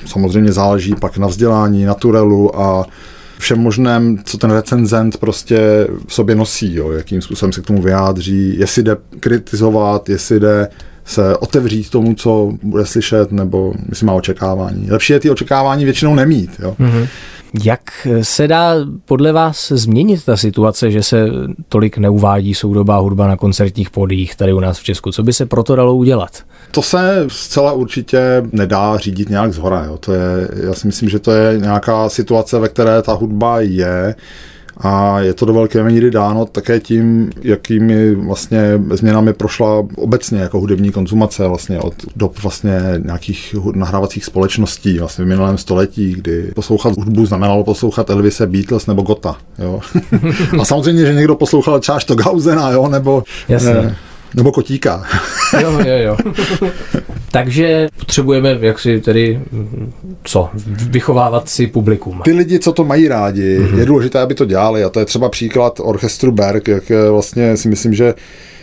[0.05, 2.85] samozřejmě záleží pak na vzdělání, na turelu a
[3.39, 7.81] všem možném, co ten recenzent prostě v sobě nosí, jo, jakým způsobem se k tomu
[7.81, 10.67] vyjádří, jestli jde kritizovat, jestli jde
[11.05, 14.91] se otevřít tomu, co bude slyšet, nebo myslím má očekávání.
[14.91, 16.51] Lepší je ty očekávání většinou nemít.
[16.59, 16.75] Jo?
[16.79, 17.07] Mm-hmm.
[17.63, 21.25] Jak se dá podle vás změnit ta situace, že se
[21.69, 25.11] tolik neuvádí soudobá hudba na koncertních podích tady u nás v Česku?
[25.11, 26.43] Co by se proto dalo udělat?
[26.71, 29.83] To se zcela určitě nedá řídit nějak zhora.
[29.83, 29.97] Jo.
[29.97, 34.15] To je, já si myslím, že to je nějaká situace, ve které ta hudba je
[34.77, 40.59] a je to do velké míry dáno také tím, jakými vlastně změnami prošla obecně jako
[40.59, 46.97] hudební konzumace vlastně od dob vlastně nějakých nahrávacích společností vlastně v minulém století, kdy poslouchat
[46.97, 49.35] hudbu znamenalo poslouchat Elvise, Beatles nebo Gota.
[49.59, 49.79] Jo.
[50.61, 53.73] a samozřejmě, že někdo poslouchal Charles Gauzena, jo, nebo Jasně.
[53.73, 53.95] Ne,
[54.35, 55.03] nebo kotíka.
[55.61, 56.17] jo, jo, jo.
[57.33, 59.39] Takže potřebujeme, jak si tedy,
[60.23, 60.49] co,
[60.89, 62.21] vychovávat si publikum.
[62.23, 63.79] Ty lidi, co to mají rádi, mm-hmm.
[63.79, 67.69] je důležité, aby to dělali a to je třeba příklad orchestru Berg, jak vlastně si
[67.69, 68.13] myslím, že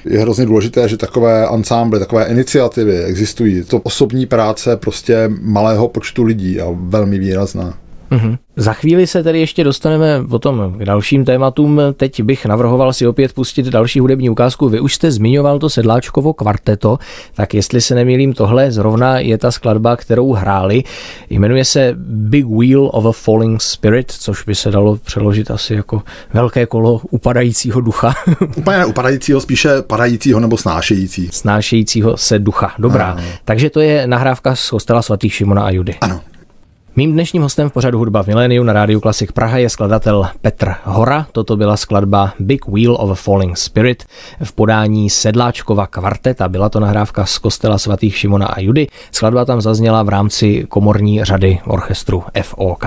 [0.04, 3.62] je hrozně důležité, že takové ansámbly, takové iniciativy existují.
[3.62, 7.78] To osobní práce prostě malého počtu lidí a velmi výrazná.
[8.10, 8.38] Mm-hmm.
[8.56, 11.80] Za chvíli se tedy ještě dostaneme potom k dalším tématům.
[11.96, 14.68] Teď bych navrhoval si opět pustit další hudební ukázku.
[14.68, 16.98] Vy už jste zmiňoval to Sedláčkovo kvarteto,
[17.34, 20.82] tak jestli se nemýlím, tohle zrovna je ta skladba, kterou hráli.
[21.30, 26.02] Jmenuje se Big Wheel of a Falling Spirit, což by se dalo přeložit asi jako
[26.34, 28.14] velké kolo upadajícího ducha.
[28.56, 31.28] Úplně ne upadajícího, spíše padajícího nebo snášející.
[31.32, 32.72] Snášejícího se ducha.
[32.78, 33.10] Dobrá.
[33.10, 33.22] Ano.
[33.44, 35.94] Takže to je nahrávka z kostela svatých Šimona a Judy.
[36.00, 36.20] Ano.
[36.96, 40.74] Mým dnešním hostem v pořadu Hudba v miléniu na rádiu Klasik Praha je skladatel Petr
[40.84, 41.26] Hora.
[41.32, 44.04] Toto byla skladba Big Wheel of a Falling Spirit
[44.44, 46.48] v podání Sedláčkova kvarteta.
[46.48, 48.86] Byla to nahrávka z kostela svatých Šimona a Judy.
[49.12, 52.84] Skladba tam zazněla v rámci komorní řady orchestru FOK.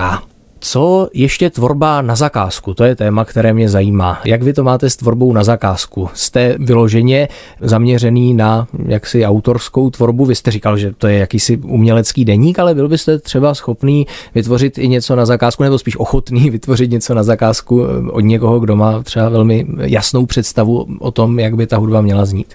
[0.66, 2.74] Co ještě tvorba na zakázku?
[2.74, 4.20] To je téma, které mě zajímá.
[4.24, 6.08] Jak vy to máte s tvorbou na zakázku?
[6.14, 7.28] Jste vyloženě
[7.60, 10.24] zaměřený na jaksi autorskou tvorbu?
[10.24, 14.78] Vy jste říkal, že to je jakýsi umělecký deník, ale byl byste třeba schopný vytvořit
[14.78, 19.02] i něco na zakázku, nebo spíš ochotný vytvořit něco na zakázku od někoho, kdo má
[19.02, 22.54] třeba velmi jasnou představu o tom, jak by ta hudba měla znít?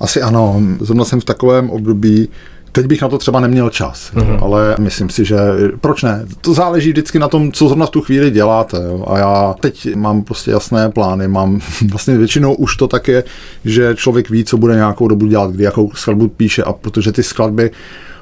[0.00, 0.60] Asi ano.
[0.80, 2.28] Zrovna jsem v takovém období,
[2.72, 4.38] Teď bych na to třeba neměl čas, mm-hmm.
[4.42, 5.36] ale myslím si, že
[5.80, 6.26] proč ne?
[6.40, 8.76] To záleží vždycky na tom, co zrovna v tu chvíli děláte.
[8.76, 9.04] Jo?
[9.06, 13.24] A já teď mám prostě jasné plány, mám vlastně většinou už to tak je,
[13.64, 17.22] že člověk ví, co bude nějakou dobu dělat, kdy jakou skladbu píše a protože ty
[17.22, 17.70] skladby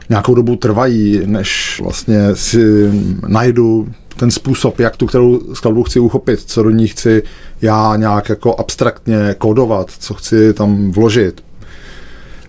[0.09, 2.91] nějakou dobu trvají, než vlastně si
[3.27, 7.23] najdu ten způsob, jak tu kterou skladbu chci uchopit, co do ní chci
[7.63, 11.43] já nějak jako abstraktně kodovat, co chci tam vložit,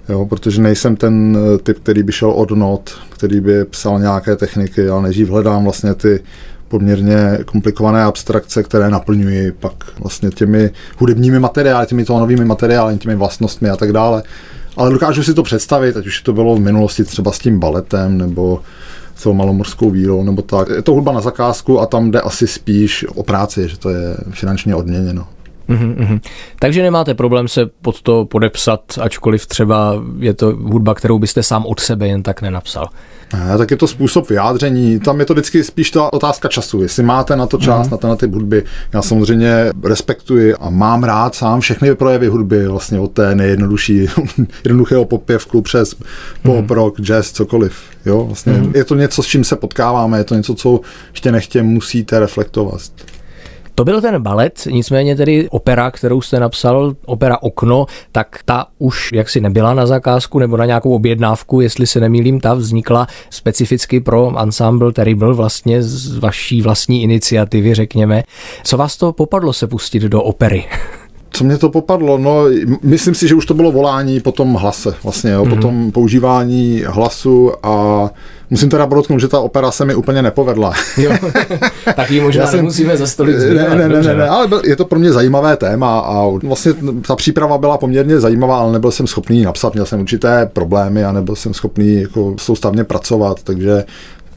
[0.10, 4.36] jo, protože nejsem ten eh, typ, který by šel od not, který by psal nějaké
[4.36, 6.24] techniky, ale nejdřív hledám vlastně ty
[6.68, 13.70] poměrně komplikované abstrakce, které naplňují pak vlastně těmi hudebními materiály, těmi tónovými materiály, těmi vlastnostmi
[13.70, 14.24] a tak dále.
[14.78, 18.18] Ale dokážu si to představit, ať už to bylo v minulosti třeba s tím baletem
[18.18, 18.62] nebo
[19.24, 20.70] tou malomorskou vírou nebo tak.
[20.70, 24.18] Je to hudba na zakázku a tam jde asi spíš o práci, že to je
[24.32, 25.28] finančně odměněno.
[25.70, 26.22] Mm-hmm.
[26.60, 31.66] Takže nemáte problém se pod to podepsat, ačkoliv třeba je to hudba, kterou byste sám
[31.66, 32.90] od sebe jen tak nenapsal.
[33.34, 35.00] Ne, tak je to způsob vyjádření.
[35.00, 36.82] Tam je to vždycky spíš ta otázka času.
[36.82, 37.92] Jestli máte na to čas, mm.
[37.92, 38.64] na, to, na ty hudby.
[38.94, 44.08] Já samozřejmě respektuji a mám rád sám všechny projevy hudby, vlastně od té nejjednodušší,
[44.64, 45.96] jednoduchého popěvku přes
[46.44, 46.70] pop, mm.
[46.70, 47.82] rock, jazz, cokoliv.
[48.06, 48.72] Jo, vlastně mm.
[48.76, 50.80] Je to něco, s čím se potkáváme, je to něco, co
[51.12, 52.82] ještě nechtě musíte reflektovat.
[53.80, 59.10] To byl ten balet, nicméně tedy opera, kterou jste napsal, opera Okno, tak ta už
[59.14, 64.42] jaksi nebyla na zakázku nebo na nějakou objednávku, jestli se nemýlím, ta vznikla specificky pro
[64.42, 68.24] ensemble Terrible vlastně z vaší vlastní iniciativy, řekněme.
[68.64, 70.66] Co vás to popadlo se pustit do opery?
[71.32, 72.18] co mě to popadlo?
[72.18, 72.46] No,
[72.84, 75.56] myslím si, že už to bylo volání po tom hlase, vlastně, jo, mm-hmm.
[75.56, 78.10] po tom používání hlasu a
[78.50, 80.74] musím teda podotknout, že ta opera se mi úplně nepovedla.
[80.98, 81.12] Jo,
[81.96, 85.00] tak ji možná jsem, nemusíme zastolit ne, ne, ne, ne, ne, ale je to pro
[85.00, 86.74] mě zajímavé téma a vlastně
[87.08, 91.12] ta příprava byla poměrně zajímavá, ale nebyl jsem schopný napsat, měl jsem určité problémy a
[91.12, 93.84] nebyl jsem schopný jako soustavně pracovat, takže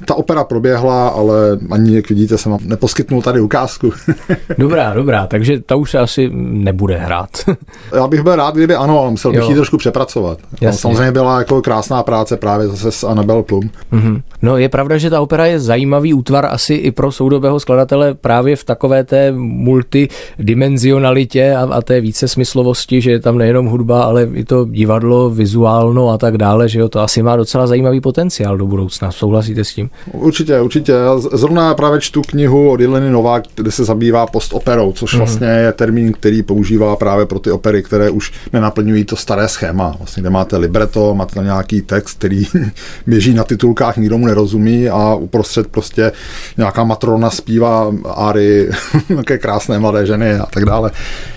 [0.06, 3.90] ta opera proběhla, ale ani, jak vidíte, jsem vám neposkytnul tady ukázku.
[4.58, 7.30] dobrá, dobrá, takže ta už se asi nebude hrát.
[7.94, 10.38] Já bych byl rád, kdyby ano, ale musel bych ji trošku přepracovat.
[10.62, 13.70] No, samozřejmě byla jako krásná práce právě zase s Annabel Plum.
[13.92, 14.22] Mm-hmm.
[14.42, 18.56] No je pravda, že ta opera je zajímavý útvar asi i pro soudobého skladatele právě
[18.56, 24.28] v takové té multidimenzionalitě a, a té více smyslovosti, že je tam nejenom hudba, ale
[24.34, 28.56] i to divadlo, vizuálno a tak dále, že jo, to asi má docela zajímavý potenciál
[28.56, 29.10] do budoucna.
[29.10, 29.90] Souhlasíte s tím?
[30.12, 30.92] Určitě, určitě.
[30.92, 35.18] Já zrovna právě čtu knihu od Jeleny Novák, kde se zabývá postoperou, což mm-hmm.
[35.18, 39.94] vlastně je termín, který používá právě pro ty opery, které už nenaplňují to staré schéma.
[39.98, 42.46] Vlastně, kde máte libreto, máte tam nějaký text, který
[43.06, 46.12] běží na titulkách, nikdo mu nerozumí a uprostřed prostě
[46.56, 48.70] nějaká matrona zpívá áry
[49.08, 50.90] nějaké krásné mladé ženy a tak dále.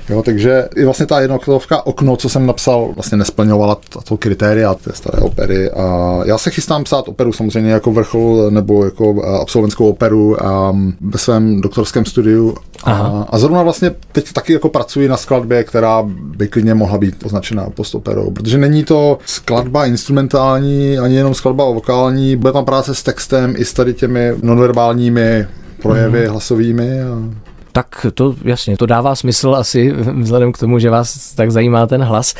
[0.09, 4.91] Jo, takže i vlastně ta jednokladovka okno, co jsem napsal, vlastně nesplňovala tato kritéria té
[4.93, 5.71] staré opery.
[5.71, 11.17] A já se chystám psát operu samozřejmě jako vrchol nebo jako absolventskou operu a ve
[11.17, 12.55] svém doktorském studiu.
[12.83, 17.15] A, a zrovna vlastně teď taky jako pracuji na skladbě, která by klidně mohla být
[17.25, 23.03] označena postoperou, protože není to skladba instrumentální, ani jenom skladba vokální, bude tam práce s
[23.03, 25.47] textem i s tady těmi nonverbálními
[25.81, 26.31] projevy mm.
[26.31, 27.01] hlasovými.
[27.01, 27.29] A
[27.75, 32.03] tak to jasně, to dává smysl asi vzhledem k tomu, že vás tak zajímá ten
[32.03, 32.33] hlas.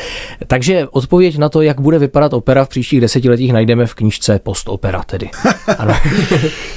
[0.48, 5.04] Takže odpověď na to, jak bude vypadat opera v příštích desetiletích, najdeme v knižce Postopera
[5.04, 5.30] tedy.
[5.78, 5.94] Ano.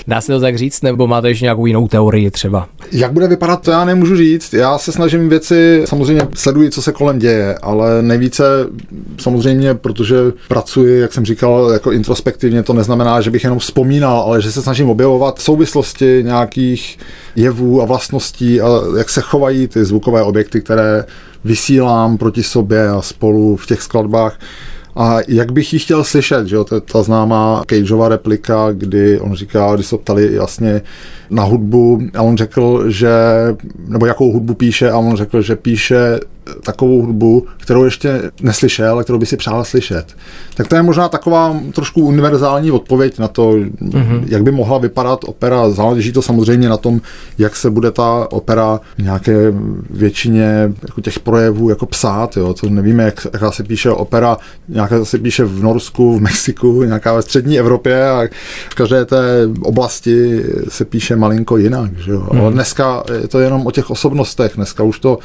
[0.07, 2.69] Dá se to tak říct, nebo máte ještě nějakou jinou teorii třeba?
[2.93, 4.55] Jak bude vypadat, to já nemůžu říct.
[4.55, 8.45] Já se snažím věci, samozřejmě sleduji, co se kolem děje, ale nejvíce
[9.19, 10.17] samozřejmě, protože
[10.49, 14.63] pracuji, jak jsem říkal, jako introspektivně, to neznamená, že bych jenom vzpomínal, ale že se
[14.63, 16.99] snažím objevovat souvislosti nějakých
[17.37, 21.05] jevů a vlastností a jak se chovají ty zvukové objekty, které
[21.45, 24.39] vysílám proti sobě a spolu v těch skladbách.
[24.97, 29.21] A jak bych ji chtěl slyšet, že jo, to je ta známá Cageova replika, kdy
[29.21, 30.83] on říká, když se ptali jasně
[31.31, 33.11] na hudbu a on řekl, že,
[33.89, 36.21] nebo jakou hudbu píše a on řekl, že píše
[36.65, 40.17] takovou hudbu, kterou ještě neslyšel, a kterou by si přál slyšet.
[40.55, 44.23] Tak to je možná taková trošku univerzální odpověď na to, mm-hmm.
[44.27, 45.71] jak by mohla vypadat opera.
[45.71, 47.01] Záleží to samozřejmě na tom,
[47.39, 49.55] jak se bude ta opera v nějaké
[49.91, 52.37] většině jako těch projevů jako psát.
[52.37, 52.55] Jo.
[52.55, 54.37] To nevíme, jak, jaká se píše opera,
[54.69, 58.29] nějaká se píše v Norsku, v Mexiku, nějaká ve střední Evropě a
[58.71, 61.99] v každé té oblasti se píše malinko jinak.
[61.99, 62.29] Že jo.
[62.33, 62.41] Mm.
[62.41, 64.53] Ale dneska je to jenom o těch osobnostech.
[64.57, 65.19] Dneska už to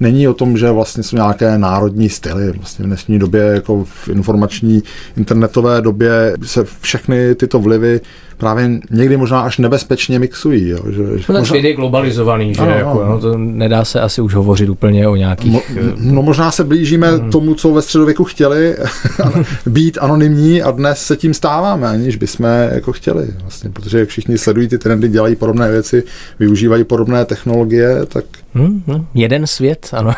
[0.00, 2.52] není o tom, že vlastně jsou nějaké národní styly.
[2.52, 4.82] Vlastně v dnešní době, jako v informační
[5.16, 8.00] internetové době, se všechny tyto vlivy
[8.42, 10.68] právě někdy možná až nebezpečně mixují.
[10.68, 11.44] Jo, že, no ten možná...
[11.44, 13.04] svět je globalizovaný, že ano, jako.
[13.04, 15.52] No, to nedá se asi už hovořit úplně o nějakých...
[15.52, 17.30] Mo, eh, no možná se blížíme hmm.
[17.30, 18.76] tomu, co ve středověku chtěli,
[19.66, 23.28] být anonymní a dnes se tím stáváme, aniž bychom jako chtěli.
[23.42, 26.02] Vlastně, protože všichni sledují ty trendy, dělají podobné věci,
[26.38, 28.24] využívají podobné technologie, tak...
[28.54, 30.12] Hmm, no, jeden svět, ano.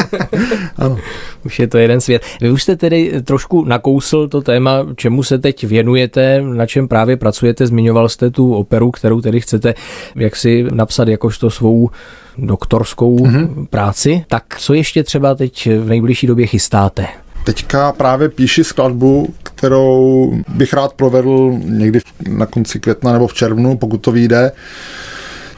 [0.76, 0.98] ano.
[1.44, 2.22] Už je to jeden svět.
[2.40, 7.16] Vy už jste tedy trošku nakousl to téma, čemu se teď věnujete, na čem právě
[7.16, 7.66] pracujete.
[7.66, 9.74] Zmiňoval jste tu operu, kterou tedy chcete
[10.16, 11.90] jaksi napsat jakožto svou
[12.38, 13.66] doktorskou mm-hmm.
[13.66, 14.24] práci.
[14.28, 17.06] Tak co ještě třeba teď v nejbližší době chystáte?
[17.44, 23.76] Teďka právě píši skladbu, kterou bych rád provedl někdy na konci května nebo v červnu,
[23.76, 24.52] pokud to vyjde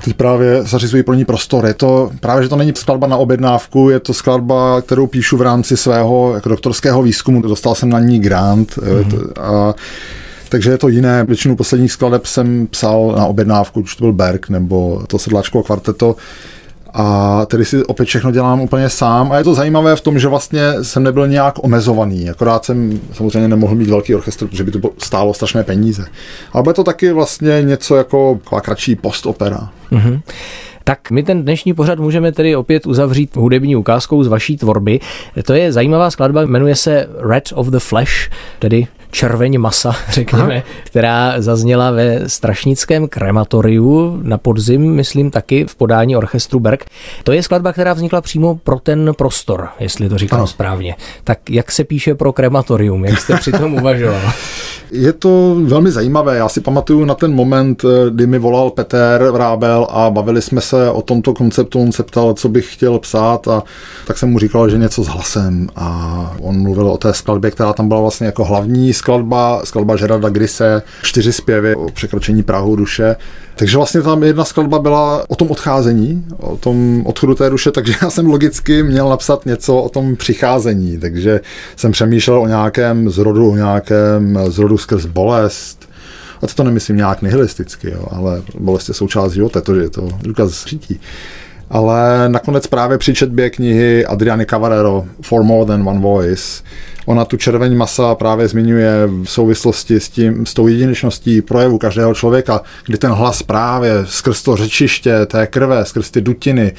[0.05, 1.67] ty právě zařizují pro ní prostor.
[1.67, 5.43] Je to právě, že to není skladba na objednávku, je to skladba, kterou píšu v
[5.43, 7.43] rámci svého jako doktorského výzkumu.
[7.43, 9.33] Dostal jsem na ní grant mm-hmm.
[9.41, 9.75] a
[10.49, 11.25] takže je to jiné.
[11.25, 16.17] Většinu posledních skladeb jsem psal na objednávku, už to byl Berg nebo to sedláčkovo kvarteto.
[16.95, 20.28] A tedy si opět všechno dělám úplně sám a je to zajímavé v tom, že
[20.28, 22.30] vlastně jsem nebyl nějak omezovaný.
[22.30, 26.05] Akorát jsem samozřejmě nemohl mít velký orchestr, protože by to stálo strašné peníze.
[26.53, 29.70] Ale je to taky vlastně něco jako kratší postopera.
[29.93, 30.20] Mm-hmm.
[30.84, 35.01] Tak my ten dnešní pořad můžeme tedy opět uzavřít hudební ukázkou z vaší tvorby.
[35.45, 40.65] To je zajímavá skladba, jmenuje se Red of the Flesh, tedy červeň masa, řekněme, Aha.
[40.85, 46.85] která zazněla ve strašnickém krematoriu na podzim, myslím taky v podání orchestru Berg.
[47.25, 50.47] To je skladba, která vznikla přímo pro ten prostor, jestli to říkám ano.
[50.47, 50.97] správně.
[51.25, 54.33] Tak jak se píše pro krematorium, jak jste při tom uvažoval?
[54.91, 56.37] Je to velmi zajímavé.
[56.37, 60.91] Já si pamatuju na ten moment, kdy mi volal Peter Vrábel a bavili jsme se
[60.91, 61.81] o tomto konceptu.
[61.81, 63.63] On se ptal, co bych chtěl psát a
[64.07, 67.73] tak jsem mu říkal, že něco s hlasem a on mluvil o té skladbě, která
[67.73, 73.17] tam byla vlastně jako hlavní skladba, skladba Gerarda Grise, čtyři zpěvy o překročení Prahu duše.
[73.55, 77.95] Takže vlastně tam jedna skladba byla o tom odcházení, o tom odchodu té duše, takže
[78.03, 81.41] já jsem logicky měl napsat něco o tom přicházení, takže
[81.77, 85.89] jsem přemýšlel o nějakém zrodu, o nějakém zrodu skrz bolest,
[86.43, 90.09] a to, to nemyslím nějak nihilisticky, jo, ale bolest je součást života, to je to
[90.23, 91.01] důkaz žití.
[91.71, 96.63] Ale nakonec právě při četbě knihy Adriany Cavarero For More Than One Voice
[97.09, 102.15] Ona tu červeň masa právě zmiňuje v souvislosti s tím, s tou jedinečností projevu každého
[102.15, 106.73] člověka, kdy ten hlas právě skrz to řečiště té krve, skrz ty dutiny,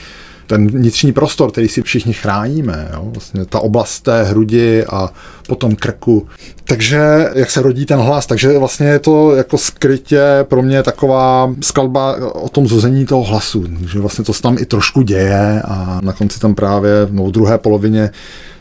[0.47, 3.09] ten vnitřní prostor, který si všichni chráníme, jo?
[3.13, 5.09] Vlastně ta oblast té hrudi a
[5.47, 6.27] potom krku.
[6.63, 11.53] Takže jak se rodí ten hlas, takže vlastně je to jako skrytě pro mě taková
[11.61, 15.99] skladba o tom zození toho hlasu, že vlastně to se tam i trošku děje a
[16.03, 18.09] na konci tam právě no, v druhé polovině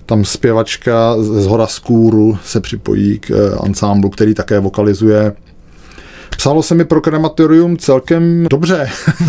[0.09, 5.33] tam zpěvačka z hora Skůru se připojí k eh, ansámblu, který také vokalizuje
[6.37, 8.89] Psalo se mi pro krematorium celkem dobře.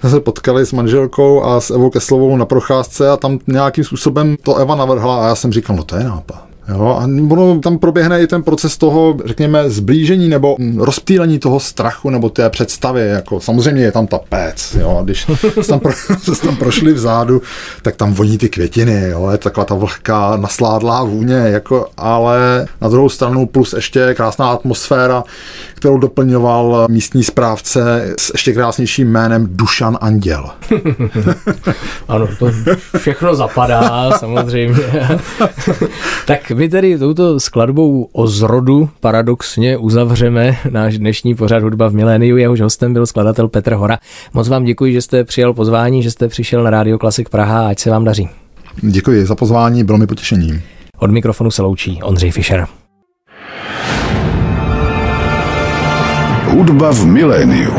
[0.00, 4.36] jsme se potkali s manželkou a s Evou Keslovou na procházce a tam nějakým způsobem
[4.42, 6.49] to Eva navrhla a já jsem říkal, no to je nápad.
[6.70, 12.10] Jo, a ono tam proběhne i ten proces toho, řekněme, zblížení nebo rozptýlení toho strachu
[12.10, 13.08] nebo té představy.
[13.08, 14.76] Jako, samozřejmě je tam ta péc.
[14.80, 15.26] Jo, a když
[15.62, 15.92] se tam, pro,
[16.22, 17.42] se tam prošli vzadu,
[17.82, 19.08] tak tam voní ty květiny.
[19.08, 21.34] Jo, je taková ta vlhká, nasládlá vůně.
[21.34, 25.24] Jako, ale na druhou stranu plus ještě krásná atmosféra,
[25.74, 30.50] kterou doplňoval místní správce s ještě krásnějším jménem Dušan Anděl.
[32.08, 32.50] ano, to
[32.98, 34.78] všechno zapadá samozřejmě.
[36.26, 42.36] tak my tedy touto skladbou o zrodu paradoxně uzavřeme náš dnešní pořad hudba v miléniu.
[42.36, 43.98] Jehož hostem byl skladatel Petr Hora.
[44.32, 47.78] Moc vám děkuji, že jste přijal pozvání, že jste přišel na Radio Klasik Praha ať
[47.78, 48.28] se vám daří.
[48.82, 50.62] Děkuji za pozvání, bylo mi potěšením.
[50.98, 52.66] Od mikrofonu se loučí Ondřej Fischer.
[56.44, 57.72] Hudba v miléniu.